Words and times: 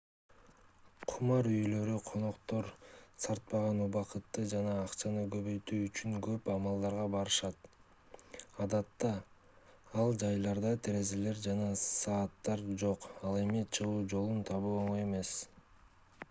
кумар 1.09 1.47
үйлөрү 1.49 1.97
коноктор 2.05 2.69
сарптаган 3.25 3.81
убакытты 3.87 4.45
жана 4.53 4.71
акчаны 4.85 5.25
көбөйтүү 5.35 5.81
үчүн 5.91 6.15
көп 6.29 6.49
амалдарга 6.55 7.05
барышат 7.17 7.69
адатта 8.67 9.11
ал 10.07 10.17
жайларда 10.25 10.73
терезелер 10.91 11.43
жана 11.47 11.69
сааттар 11.85 12.65
жок 12.87 13.09
ал 13.15 13.39
эми 13.45 13.63
чыгуу 13.79 14.03
жолун 14.19 14.43
табуу 14.53 14.77
оңой 14.83 15.05
эмес 15.07 15.39